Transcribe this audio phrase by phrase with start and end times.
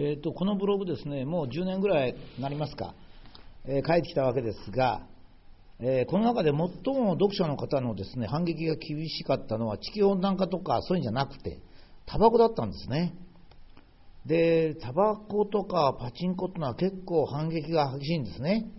[0.00, 2.94] えーと、このブログですね、もう10年ぐらいになりますか、
[3.64, 5.02] えー、書いてきたわけですが、
[5.80, 6.56] えー、この中で最
[6.94, 11.58] も読者の方のですね反撃が厳しかったのは地球温暖化とかそういうんじゃなくて、
[12.06, 13.12] タバコだったんですね。
[14.24, 18.70] で、タバコとかパチンコっていうのは結構反撃が激しいんですね。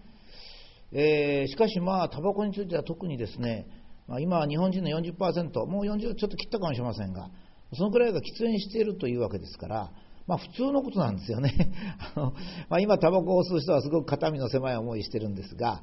[0.94, 3.68] えー、しかしまあ、タバコについては特にですね、
[4.08, 7.30] まあ、今、日本人の40%、もう40ちょっと切ったかもしれませんが、
[7.74, 9.92] そのくらいが喫煙しているというわけですから、
[10.30, 11.52] まあ、普通のことなんですよね。
[12.16, 12.34] あの
[12.70, 15.82] まあ、今、タバコを吸う人はすごく肩身の狭い思いしてるんですが、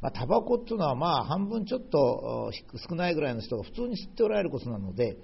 [0.00, 2.52] まあ、タバコっていうのはまあ半分ちょっと
[2.88, 5.16] 少ないぐらいの人が普通に吸っておられることなので、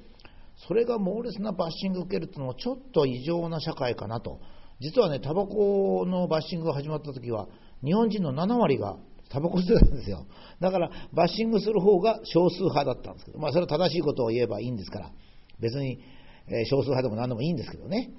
[0.67, 4.41] それが猛烈なバッシングを受けるというのはちょっと異常な社会かなと。
[4.81, 7.47] 実はね、タバコのバッシングが始まった時は、
[7.85, 8.97] 日本人の7割が
[9.31, 10.27] タバコ吸ってたんですよ。
[10.59, 15.13] だから、バッシングする方が少数派だったんですけど、まあ、それは正しいことを言えばいいんですから、
[15.61, 16.01] 別に、
[16.49, 18.11] え、少数派でも何でもいいんですけどね。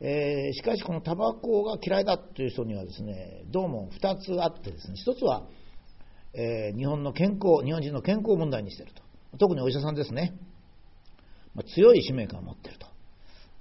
[0.00, 5.46] えー、しかし、このタバコが嫌いだという人にはですね、どうも2つあってですね、1つは、
[6.34, 9.02] えー、日本の健康、日本人の健康問題にしていると。
[9.38, 10.34] 特にお医者さんですね。
[11.54, 12.86] まあ、強い使命感を持っていると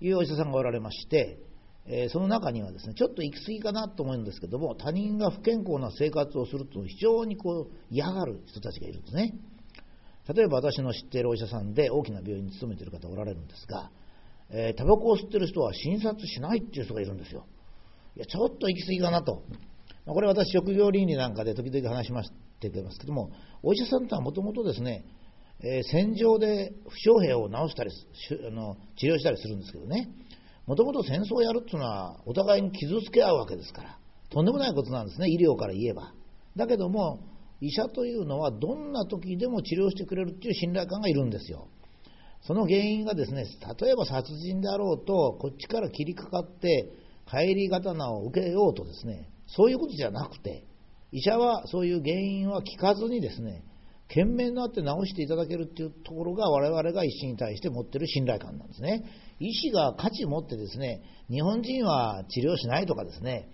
[0.02, 1.40] いうお医者さんがおられまして、
[1.88, 9.34] えー、その中にはですね、ちょっと行き過ぎかなと思うんですけども、他人が不健康な生活をすると非常にこう嫌がる人たちがいるんですね。
[10.34, 13.92] 例えば私の知っているお医者さんで大きな病院に勤めている方おられるんですが、
[14.50, 17.46] えー、タバコを吸ってる人は診察しないっていう人がいるんですよ。
[18.16, 19.44] いや、ちょっと行き過ぎかなと。
[20.06, 23.32] まあ、これ私、職業倫理なんかで時々話しましてますけども、
[23.64, 25.06] お医者さんとはもともとですね、
[25.62, 27.92] えー、戦場で負傷兵を治したり
[28.48, 30.10] あの治療したりするんですけどね
[30.66, 33.98] もともと戦争をやるっていうのはお互いに傷つけ合うわけですから
[34.30, 36.14] とんでもないことなんですね医療から言えば
[36.56, 37.20] だけども
[37.62, 41.68] 医者というのはどんな時でも治療してくれるっていう信頼感がいるんですよ
[42.46, 43.46] その原因がですね
[43.80, 46.92] 例えば殺人であろうとこっちから切りかかって
[47.30, 50.66] 帰り刀を受けようとですねそういうことじゃなくて
[51.12, 53.64] 医者はそういう原因は聞かずにですね
[54.08, 59.03] 懸命になって治していただけるっていうところが我々が医師に対して持ってる信頼感なんですね。
[59.40, 63.50] 医師が価値持ってですね、日本人は治療しないとかですね、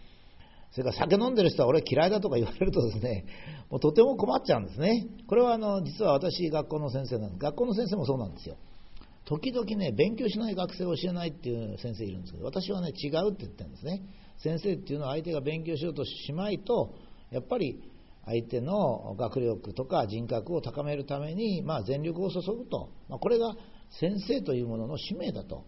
[0.72, 3.26] それから酒飲んでる人は俺嫌いだとか言われるとですね、
[3.70, 5.08] もうとても困っちゃうんですね。
[5.28, 7.42] これはあの実は私学校の先生なんです。
[7.42, 8.58] 学校の先生もそうなんですよ。
[9.26, 14.02] 時々ね、勉強しない学生を教えないっていう先生いるんですけど、私はね、違うって言ってるんですね。
[14.38, 16.96] 先生っていうのは相手が勉強しようとしまいと、
[17.30, 17.82] やっぱり
[18.26, 23.56] 相手の学力とか人格を高めるために、まあ、全力を注ぐと、まあ、これが
[24.00, 25.66] 先生というものの使命だと、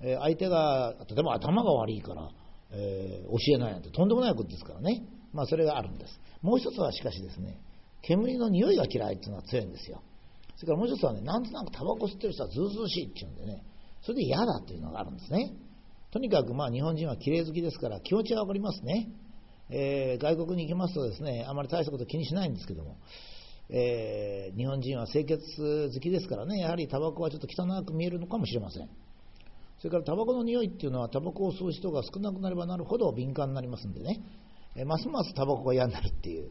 [0.00, 2.30] えー、相手が例えば頭が悪いから、
[2.72, 5.02] えー、教えないなんてとんでもないことですからね、
[5.32, 6.20] まあ、それがあるんです。
[6.42, 7.60] もう一つはしかしですね
[8.02, 10.02] 煙の匂いが嫌いっていうのは強いんですよ。
[10.60, 13.64] それからもう一つはねなんとなくタバコ吸ってる人はずうずうしいっていうんでね
[14.02, 15.54] それで嫌だっていうのがあるんですね。
[16.12, 19.08] とにかくまあ日本人は綺麗好きですから気持ちは分かりますね。
[19.70, 22.98] えー、外国に行きますとですねあまり大したこと気にしないんですけども、
[23.70, 28.88] えー、日本人は清潔好きですからねやはりタバコはちょっと汚く見えるのかもしれません。
[29.78, 34.20] それからタバコの匂いっていうのはタバコを吸う人が少なくなればなるほど敏感になりますんでね、
[34.76, 36.50] えー、ますますタバコが嫌になるっていう。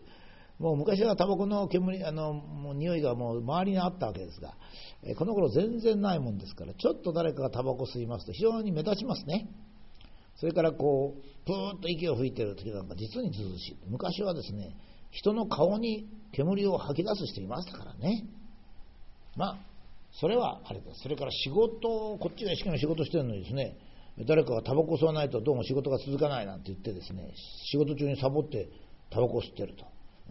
[0.60, 4.56] もう昔はタバコの煙あのもう匂いがもう周りにあったわけですが、
[5.04, 9.50] えこの頃全然ないもんですからちょっと誰かがタバコ吸いますと非常に目立ちますね
[10.40, 13.78] それからこう、ぷーっと息を吹いてる時なんか実にずうしい。
[13.88, 14.74] 昔はですね、
[15.12, 18.26] 人の顔に煙を吐き出す人いましたからね。
[19.36, 19.58] まあ、
[20.14, 21.02] それはあれです。
[21.04, 23.78] それから仕事、こっちが一生懸命仕事してるのにですね、
[24.28, 27.34] 誰かがタバコ吸わないとどうも仕事が続かないなんて言ってですね、
[27.72, 28.70] 仕事中にサボって
[29.10, 29.86] タバコ吸ってると。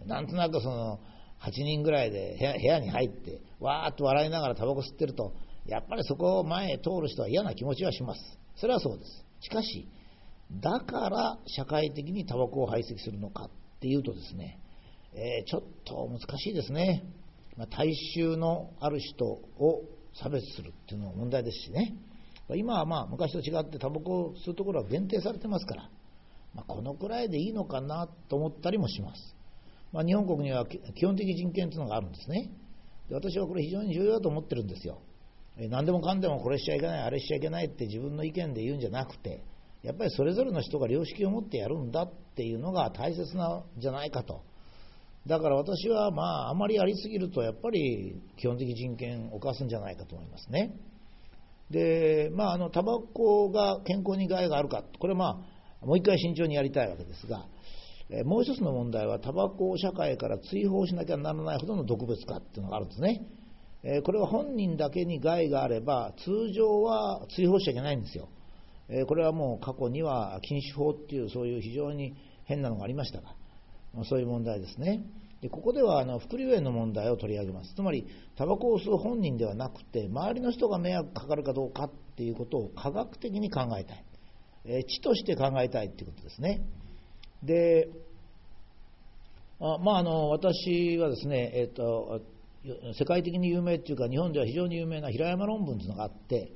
[0.05, 0.99] なんとなくその、
[1.41, 5.33] 8人ぐらいで部屋に入って、わーっと笑いながらタバコ吸ってると、
[5.65, 8.21] やっぱりそこを前へ通る人は嫌な気持ちはします。
[8.57, 9.25] それはそうです。
[9.41, 9.87] しかし、
[10.51, 13.49] だから社会的にタバコを排斥するのかっ
[13.79, 14.59] ていうとですね、
[15.13, 17.03] えー、ちょっと難しいですね。
[17.55, 19.83] まあ、大衆のある人を
[20.13, 21.95] 差別するっていうのも問題ですしね。
[22.55, 25.89] 今はまあ昔と違ってタバコを吸うところは限定されてますから、
[26.55, 29.35] まあ、このくらいでいいのかなと思ったりもします。
[29.91, 32.51] まあ、日本国には基本的人権というのがあるんですね。
[33.09, 35.01] で私はこれ非常に重要だと思ってるんですよ。
[35.69, 39.43] 何でもかんでもこれしちゃいけない、あれしちゃいけないって自分の意見で言うんじゃなくて、
[39.81, 44.41] やっぱりそれぞれの人が良識を持ってやるんだっていうのが大切なんじゃないかと。
[45.27, 50.75] だから私はまああまりやりすぎるとやっぱり基本的人権を犯すんじゃないかと思いますね。
[51.69, 55.25] で、まああのタバコが健康に害があるか、これはま
[55.81, 57.45] あもう一回慎重にやりたいわけですが、
[58.25, 63.21] もう一つの問題はタバコを社会から追放しなきゃならないほどの毒物化っていうのがあるんですね。
[64.03, 68.29] これは本人だけに害があれば通常は追放しちゃいけないんですよ。
[68.89, 72.15] えこれはもう過去には禁止法っていうそういう非常に
[72.45, 73.35] 変なのがありましたが、
[74.05, 75.05] そういう問題ですね。
[75.41, 77.73] でここではあの副流炎の問題を取り上げます。
[77.75, 84.05] つまり、タバコを吸う本人ではなくて、周りの人が迷惑かかるかどうかっていうことを科学的に考えたい。
[84.65, 86.61] え知として考えたいということですね。
[87.43, 87.89] で、
[89.59, 92.21] あまあ、あの私はですね、えーと、
[92.97, 96.51] 世界的に有名というか、日本では非常に有名な平山論文というのがあって、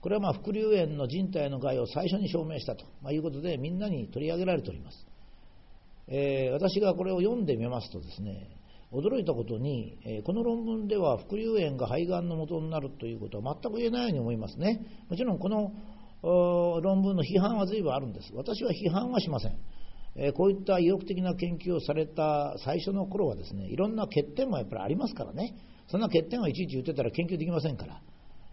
[0.00, 5.06] これはまあ副流炎の人体の害を最初に証明したと、ま、いうことで、みんなに取り上げられております。
[6.08, 8.50] えー、私がこれを読んでみますとですね、
[8.92, 14.86] 驚いたことに、え、この論文では副流炎が肺がんの元になるということは全く言えないように思いますね。
[15.08, 15.72] もちろんこの
[16.80, 18.30] 論文の批判は随分あるんです。
[18.34, 19.56] 私は批判はしません。
[20.16, 25.54] えこういった意欲的な研究をされた最初の頃はですね、いろんな欠点もやっぱりありますからね、
[25.88, 28.00] そんな欠点をいちいち言ってたら研究できませんから、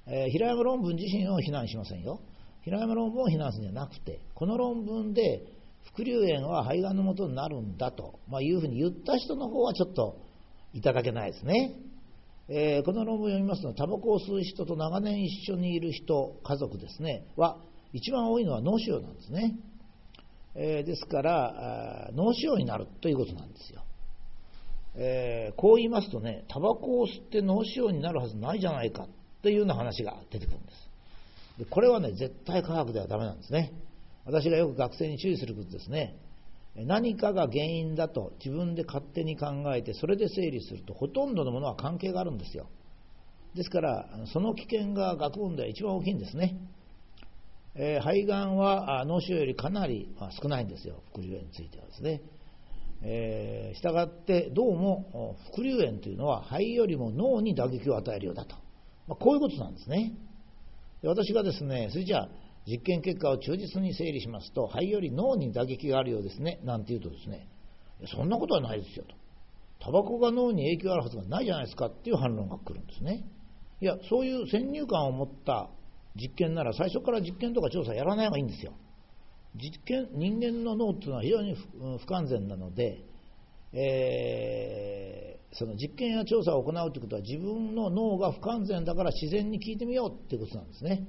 [0.08, 2.20] えー、平山論文自身を非難しませんよ。
[2.64, 5.44] 平山論文を非難するんじゃなくて、この論文で
[5.94, 10.18] 副流炎は肺がんのもとになるんだと、まあ、いうふうに言った人の方はちょっと
[10.74, 11.76] いただけないですね。
[12.50, 17.58] えー、この論文を読みますと、タバコを吸う人と長年一緒にいる人、家族ですね、は、
[17.94, 19.56] 一番多いのは脳腫瘍なんですね。
[20.56, 23.84] えー、ですから脳腫瘍になるということなんですよ。
[24.96, 29.08] えー、こう言いますとね、タバコを吸って脳腫瘍になるはずないじゃないか
[29.42, 30.90] というような話が出てくるんです。
[31.60, 33.72] でこれはね、絶対科学ではダメなんですね。
[34.26, 36.16] 私がよく学生に注意することですね。
[36.76, 42.68] 何かが原因だと自分で勝手に考えて、それで整理すると、ほとんどのものは関係があるんですよ。
[43.56, 46.58] ですから、その危険が学問では一番大きいんですね。
[47.76, 52.22] えー、肺がんは脳腫瘍よりかなり、まあ、少ないんですよ、副流炎についてはですね。
[53.04, 58.56] えー、したがってどうも副流炎というのは肺よりも脳に打撃を与えるようだと、
[59.08, 60.14] まあ、こういうことなんですね。
[61.02, 62.30] で私がですねそれじゃあ
[62.68, 66.60] 実験結果を忠実に整理しますと肺より脳に打撃があるようですね。
[66.64, 67.48] なんて言うとですね
[68.16, 69.16] そんなことはないですよと。
[69.84, 73.24] タバコが脳に影響あるはずがないじゃないですかっていう反論が来るんですね。
[73.82, 75.72] いやそういう先入観を持った
[76.16, 78.74] 実験なら最初から実験とか調査やらない方がいいんですよ。
[79.56, 81.56] 実験人間の脳っていうのは非常に
[82.00, 83.04] 不完全なので、
[83.74, 91.08] えー、その実験や調査を行うということは自分の脳が不完全だから自然に聞いてみようっていうことなんですね。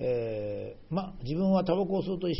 [0.00, 2.30] えー、まあ、自分はタバコを吸うと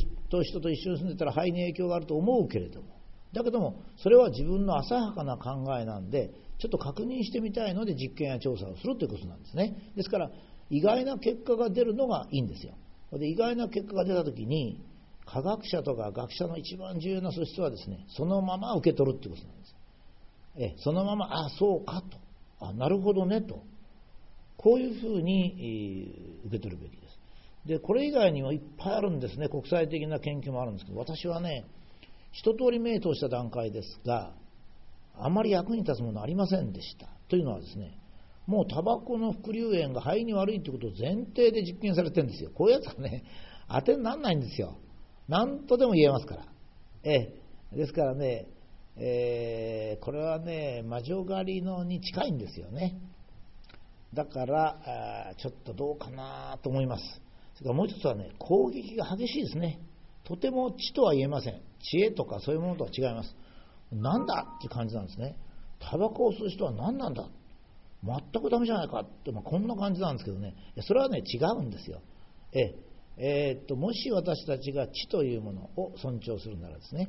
[0.42, 2.86] 人と一緒に住んでたら肺に影響があると思うけれども
[3.32, 10.30] だけどもそれは自分の浅はかな考えなんでちょっと確認してみたいので実験や調査をするということなんですねですから
[10.70, 12.74] 意外な結果が出るのがいいんですよ。
[13.12, 14.82] で意外な結果が出たときに、
[15.24, 19.74] 科学者とか学者の一番重要な素質はですね、そのまま受け取るってことなんです。
[20.56, 22.18] えそのまま、あそうかと、
[22.60, 23.62] あなるほどねと、
[24.56, 27.18] こういうふうに、えー、受け取るべきです。
[27.68, 31.64] で、これ以外にもいっぱいあるんですね、国際的な研究もあるんですけど、私はね、
[32.32, 34.32] 一通り名答した段階ですが、
[35.16, 37.08] あまり役に立つものありませんでした。
[37.28, 37.97] というのはですね、
[38.48, 42.50] もうタバコの副流炎が肺に悪いということを前提で実験されてるんですよ。
[42.54, 43.22] こういうやつはね、
[43.68, 44.78] 当てにならないんですよ。
[45.28, 46.44] 何とでも言えますから。
[47.04, 47.34] え。
[47.76, 48.46] ですからね、
[48.96, 52.98] えー、これはね、魔女狩りのに近いんですよね。
[54.14, 57.04] だから、ちょっとどうかなと思います。
[57.56, 59.78] それからもう一つはね、攻撃が激しいですね。
[60.24, 61.60] とても知とは言えません。
[61.82, 63.36] 知恵とかそういうものとは違います。
[63.92, 65.36] なんだって感じなんですね。
[65.80, 67.28] タバコを吸う人は何なんだ
[68.04, 72.00] 全くダメじゃないかって、まあ、こんな感じなんですけどね、それはね、違うんですよ。
[72.52, 72.74] え
[73.20, 77.08] えー、っともし私たちが知というものを尊重するならですね、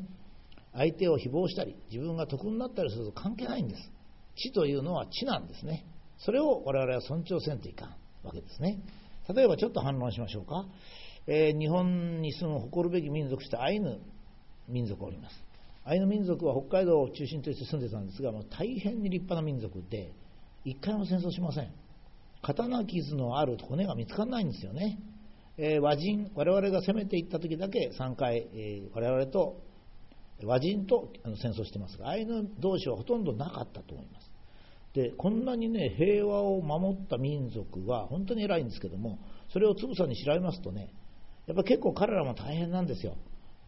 [0.74, 3.92] 相手を誹謗したり、自分が得になったりすると関係ないんです。
[4.36, 5.86] 知というのは知なんですね。
[6.18, 7.90] それを我々は尊重せんといかん
[8.24, 8.80] わけですね。
[9.34, 10.66] 例えばちょっと反論しましょうか。
[11.28, 14.00] えー、日本に住む誇るべき民族としてアイヌ
[14.68, 15.36] 民族おります。
[15.84, 20.14] アイヌ民族は北海道を中心として住んでたんですが、もう大変に立派な民族で、
[20.70, 21.72] 一回も戦争しません。
[22.42, 25.00] 刀傷のある骨が見つからないんですよね。
[25.58, 29.62] えー、和人、我々が攻めていった時だけ3回、えー、我々と
[30.44, 31.12] 和人と
[31.42, 34.32] 戦争してますが、アイヌ同士はほとんどなかったと思います。
[34.94, 39.20] で、こんなにね、平和を守った民族は本当に偉いんですけども、
[39.52, 40.94] それをつぶさに調べますとね、
[41.48, 43.16] やっぱ結構彼らも大変なんですよ。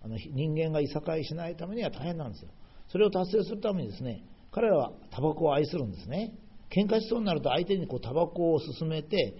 [0.04, 2.50] あの人間がいさかいしないためには大変なんですよ。
[2.90, 6.34] それを達成するためにですね、彼らはタバコを愛するんですね。
[6.72, 9.36] 喧嘩しそうになると相手にこうタバコを勧めて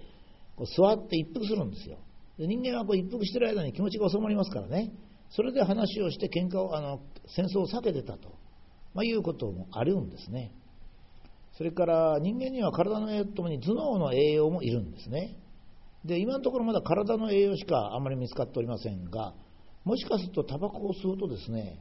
[0.56, 1.98] こう座って一服するんですよ。
[2.38, 4.92] で人間はこう一服してる間に気持ちが収まりますからね。
[5.30, 7.00] それで話をして喧嘩をあの
[7.34, 8.28] 戦争を避けてたと、
[8.94, 10.52] まあ、いうこともあるんですね。
[11.56, 15.36] それから人間には体の栄養ともに頭脳の栄養もいるんですね。
[16.04, 19.34] で今のところまだ体の栄養しかあんまり見つかっておりませんが
[19.84, 21.78] もしかするとタバコを吸うとですね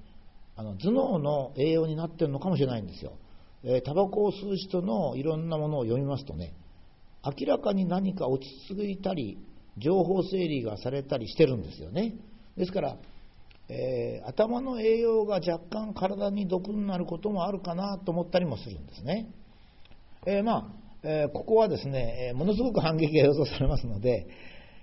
[0.55, 3.13] あの頭脳の栄養になってるのかもしれないんですよ、
[3.63, 6.53] え、タバコを吸う人のいろんなものを読みますとね
[7.23, 9.37] 明らかに何か落ち着いたり
[9.77, 12.15] 情報整理がされたりしてるんですよね。
[12.57, 12.97] ですから、
[13.69, 19.29] えー、頭の栄養が若干体に毒になることもあるかなと思ったりもするんですね、
[20.25, 20.67] えー、まあ、
[21.03, 24.27] えここはですねものすごく反撃が予想されますので、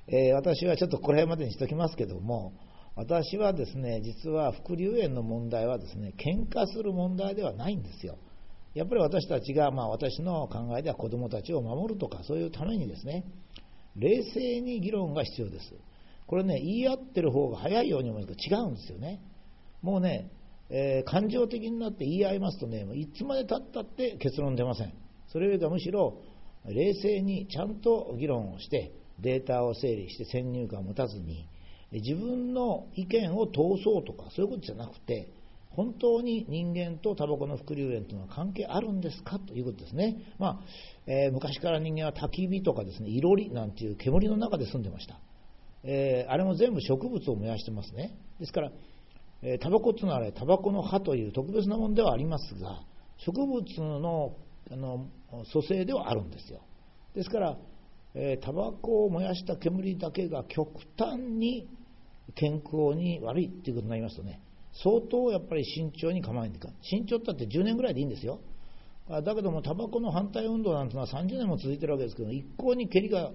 [0.06, 2.52] え私はちょっとこれまでにしておきますけども
[2.96, 8.16] 私はですね実は副流炎の問題はですね喧嘩する問題ではないんですよ。
[8.78, 13.24] やっぱり私たちが、まあ、私の考えでは子どもたちを守るとかそういうためにですね
[13.96, 15.74] 冷静に議論が必要です。
[16.28, 19.20] これね言い合ってる方が早いように思いますけど違うんですよね。
[19.82, 20.30] もうね、
[20.70, 24.92] えー、感情的になって言い合いますとねいつまでたったって結論出ません。
[25.32, 26.20] それよりかむしろ
[26.64, 31.48] 冷静にちゃんと議論をしてデータを整理して先入観を持たずに
[31.90, 35.32] 自分の意見を通そうとかそういうことじゃなくて
[35.70, 39.38] 本当に人間とタバコの副流炎というのは関係あるんですか？
[39.38, 40.60] ということですね、まあ
[41.06, 45.20] えー、昔から人間は焚き火とかですねいろりなんていう煙の中で住んでました、
[45.84, 48.16] えー、あれも全部植物を燃やしてますね。
[48.40, 48.72] ですから、
[49.42, 52.80] えー、タバコというのはあれタバコの葉という特別なものではありますが
[53.18, 54.34] 植物の
[54.70, 55.06] あの
[55.52, 56.60] 組成ではあるんですよ。
[57.14, 57.56] ですから、
[58.14, 61.68] えタバコを燃やした煙だけが極端に
[62.34, 64.40] 健康に悪いっていうことになりますとね、
[64.82, 68.40] 相当やっぱり慎重に構えていく慎重ったって10年ぐらいでいいんですよ。
[69.08, 73.32] だけども、タバコの反対運動なんてのは30年も続いてるわけですけど、一向にけりが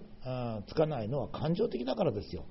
[0.67, 2.45] つかないのは感情的だからですよ。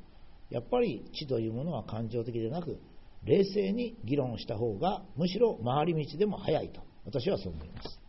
[0.50, 2.80] やっぱり知というものは感情的でなく、
[3.22, 8.01] 冷静に議論した方が、むしろ回り道でも早いと、私はそう思います。